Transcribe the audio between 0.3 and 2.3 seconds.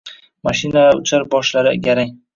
Mashinalar uchar boshlari garang